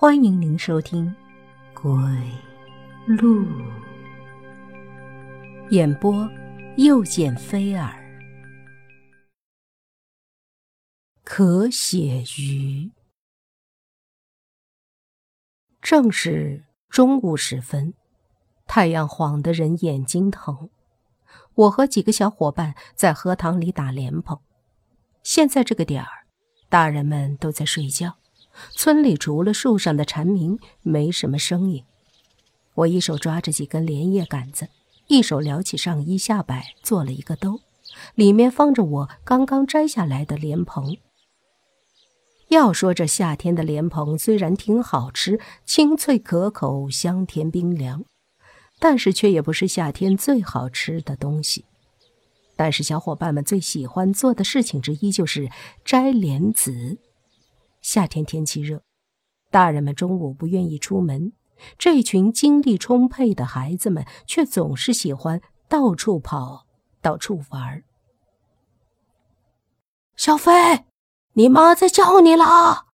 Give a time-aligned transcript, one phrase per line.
[0.00, 1.14] 欢迎您收听
[1.78, 1.92] 《鬼
[3.06, 3.44] 路》
[5.68, 6.26] 演播，
[6.78, 8.02] 又见菲儿。
[11.22, 12.90] 可写鱼。
[15.82, 17.92] 正是中午时分，
[18.66, 20.70] 太阳晃得人眼睛疼。
[21.54, 24.40] 我和几个小伙伴在荷塘里打莲蓬。
[25.22, 26.24] 现在这个点儿，
[26.70, 28.16] 大人们都在睡觉。
[28.72, 31.84] 村里除了树上的蝉鸣，没什么声音。
[32.74, 34.68] 我一手抓着几根莲叶杆子，
[35.08, 37.60] 一手撩起上衣下摆，做了一个兜，
[38.14, 40.96] 里面放着我刚刚摘下来的莲蓬。
[42.48, 48.04] 要说这夏天的莲蓬虽然挺好吃，清脆可口，香甜冰凉，
[48.78, 51.64] 但是却也不是夏天最好吃的东西。
[52.56, 55.48] 但是小伙伴们最喜欢做的事情之一就是
[55.84, 56.98] 摘莲子。
[57.80, 58.82] 夏天天气热，
[59.50, 61.32] 大人们中午不愿意出门，
[61.78, 66.66] 这群精力充沛的孩子们却总是喜欢到处跑，
[67.00, 67.82] 到处玩。
[70.16, 70.84] 小飞，
[71.32, 72.86] 你妈在叫你了。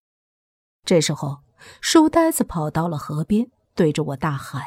[0.84, 1.39] 这时候，
[1.81, 4.62] 书呆子跑到了河边，对着我大喊：“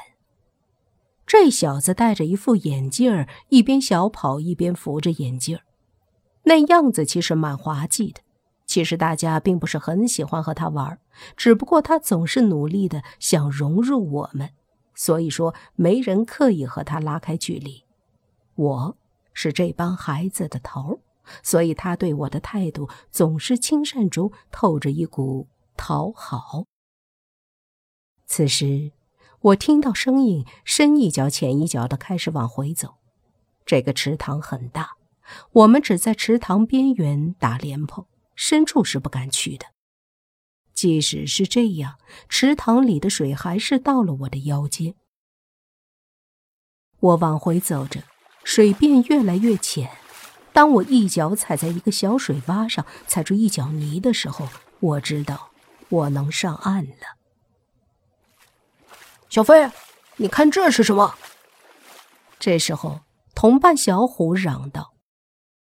[1.25, 5.64] 这小子戴着一副眼镜儿，一边小跑一边扶着眼镜儿，
[6.44, 8.22] 那样子其实蛮滑稽的。”
[8.70, 11.00] 其实大家并不是很喜欢和他玩，
[11.36, 14.52] 只不过他总是努力的想融入我们，
[14.94, 17.84] 所以说没人刻意和他拉开距离。
[18.53, 18.97] 我
[19.34, 21.00] 是这帮孩子的头，
[21.42, 26.66] 所以他对我的态度总是亲善中透着一股讨好。
[28.28, 28.92] 此时，
[29.42, 32.97] 我听到声音，深一脚浅一脚的开始往回走。
[33.66, 34.92] 这个池塘很大，
[35.53, 38.06] 我们只在池塘边缘打莲蓬。
[38.40, 39.66] 深处是不敢去的。
[40.73, 44.96] 即使是这样，池塘里的水还是到了我的腰间。
[47.02, 48.02] 我往回走着，
[48.46, 49.91] 水变越来越浅。
[50.53, 54.47] 当我一脚踩在一个小水洼上，踩出一脚泥的时候，
[54.80, 55.52] 我知道
[55.90, 57.18] 我能上岸了。
[59.28, 59.69] 小飞，
[60.16, 61.13] 你看这是什么？
[62.40, 63.02] 这时候，
[63.36, 64.94] 同伴小虎嚷道：“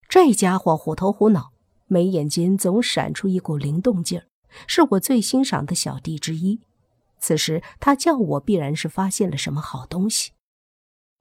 [0.10, 1.53] 这家伙虎头虎脑。”
[1.94, 4.26] 眉眼间总闪出一股灵动劲儿，
[4.66, 6.60] 是我最欣赏的小弟之一。
[7.20, 10.32] 此时他叫我，必然是发现了什么好东西。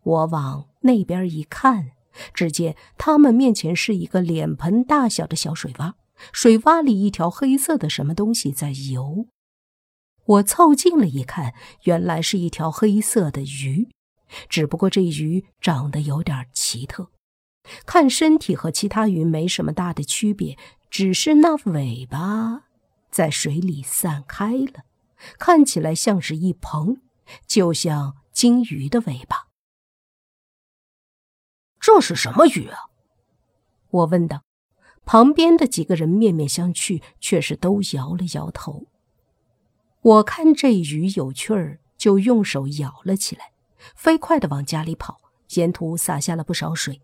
[0.03, 1.93] 我往那边一看，
[2.33, 5.93] 只见他们面前是一个脸盆大小的小水洼，
[6.33, 9.29] 水洼里一条黑色的什么东西在游。
[10.25, 13.89] 我凑近了一看，原来是一条黑色的鱼，
[14.49, 17.12] 只不过这鱼长得有点奇特。
[17.87, 20.59] 看身体和其他鱼没什么大的区别，
[20.91, 22.65] 只是那尾巴
[23.11, 24.85] 在水里散开了，
[25.39, 27.01] 看起来像是一蓬，
[27.47, 29.49] 就像金鱼的尾巴。
[31.79, 32.79] 这是什么鱼啊？
[33.91, 34.43] 我问道。
[35.05, 38.87] 旁边的几个人面面相觑，却是都摇了摇头。
[40.01, 43.51] 我看这鱼有趣儿，就用手舀了起来，
[43.97, 45.21] 飞快地往家里跑，
[45.55, 47.03] 沿途洒下了不少水。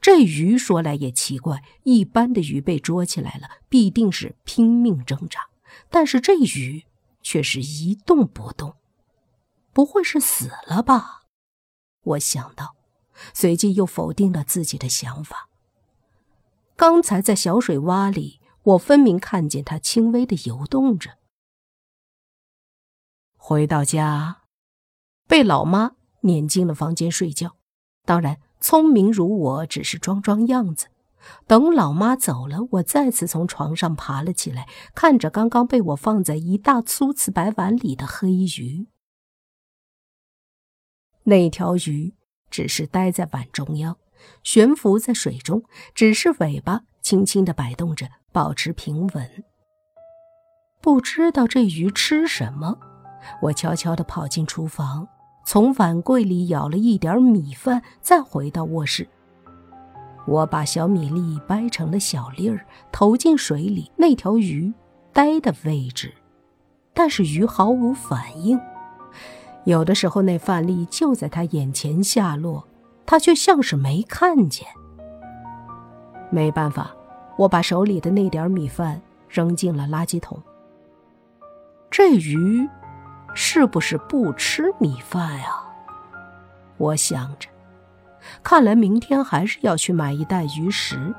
[0.00, 5.48] 这鱼说来也奇怪，一般的鱼被捉起来了，必定是拼命挣扎，
[5.88, 6.84] 但是这鱼
[7.22, 8.76] 却是一动不动，
[9.72, 11.22] 不会是死了吧？
[12.02, 12.76] 我想到，
[13.32, 15.48] 随即又否定了自己的想法。
[16.76, 21.18] 刚才在小水洼里，我分明看见它轻微的游动着。
[23.36, 24.42] 回到家，
[25.26, 27.56] 被老妈撵进了房间睡觉，
[28.04, 28.40] 当然。
[28.64, 30.86] 聪明如我，只是装装样子。
[31.46, 38.86] 等老妈走了，我再次从床上爬了起来，看着刚刚被我放在一大粗瓷白碗里的黑鱼。
[41.24, 42.14] 那条鱼
[42.48, 43.98] 只是待在碗中央，
[44.42, 45.64] 悬浮在水中，
[45.94, 49.44] 只是尾巴轻轻的摆动着，保持平稳。
[50.80, 52.78] 不知道这鱼吃什么，
[53.42, 55.06] 我悄悄地跑进厨房。
[55.44, 59.06] 从碗柜里舀了一点米饭，再回到卧室。
[60.26, 63.92] 我把小米粒掰成了小粒儿，投进水里。
[63.94, 64.72] 那条鱼
[65.12, 66.14] 呆的位置，
[66.94, 68.58] 但是鱼毫无反应。
[69.64, 72.66] 有的时候，那饭粒就在他眼前下落，
[73.04, 74.66] 他却像是没看见。
[76.30, 76.90] 没办法，
[77.36, 80.42] 我把手里的那点米饭扔进了垃圾桶。
[81.90, 82.66] 这鱼。
[83.34, 85.50] 是不是不吃米饭呀？
[86.76, 87.48] 我想着，
[88.42, 91.14] 看来明天还是要去买一袋鱼食。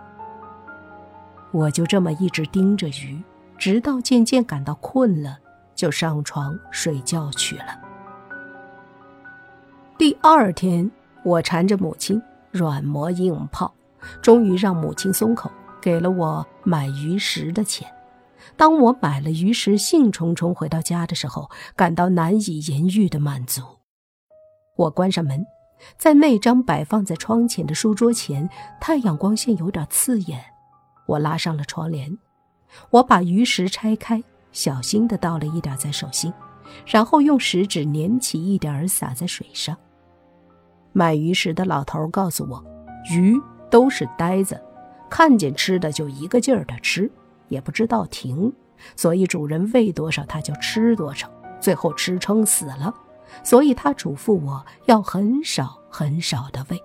[1.51, 3.21] 我就这么一直盯着鱼，
[3.57, 5.37] 直到渐渐感到困了，
[5.73, 7.79] 就上床睡觉去了。
[9.97, 10.89] 第二天，
[11.23, 12.21] 我缠着母亲
[12.51, 13.73] 软磨硬泡，
[14.21, 15.49] 终于让母亲松口，
[15.81, 17.89] 给了我买鱼食的钱。
[18.57, 23.61] 当我买了鱼食，兴冲冲回到家的时候，感到难以言喻的满足。
[24.77, 25.45] 我关上门，
[25.97, 28.49] 在那张摆放在窗前的书桌前，
[28.79, 30.43] 太阳光线有点刺眼。
[31.07, 32.17] 我拉上了窗帘，
[32.89, 36.33] 我把鱼食拆开，小心地倒了一点在手心，
[36.85, 39.75] 然后用食指捻起一点儿撒在水上。
[40.93, 42.63] 买鱼食的老头告诉我，
[43.13, 43.35] 鱼
[43.69, 44.59] 都是呆子，
[45.09, 47.11] 看见吃的就一个劲儿的吃，
[47.47, 48.51] 也不知道停，
[48.95, 52.93] 所以主人喂多少它就吃多少，最后吃撑死了。
[53.43, 56.81] 所以他嘱咐我要很少很少的喂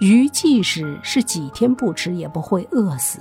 [0.00, 3.20] 鱼，即使是几天不吃也不会饿死。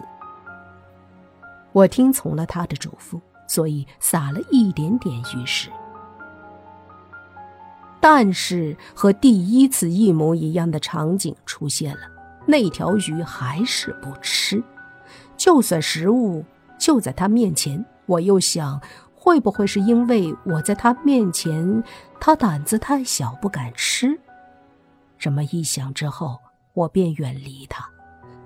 [1.73, 5.69] 我听从了他的嘱咐，所以撒了一点点鱼食。
[7.99, 12.01] 但是和第一次一模一样的场景出现了，
[12.45, 14.63] 那条鱼还是不吃，
[15.39, 16.43] 就算食物
[16.77, 18.79] 就在他面前，我又想，
[19.15, 21.81] 会不会是因为我在他面前，
[22.19, 24.19] 他胆子太小不敢吃？
[25.17, 26.37] 这么一想之后，
[26.73, 27.89] 我便远离他，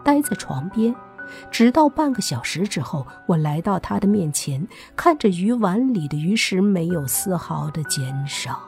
[0.04, 0.94] 待在床边，
[1.50, 8.62] 直到半个小时之后，我来到他的面前，看着鱼碗里的鱼食没有丝毫的减少。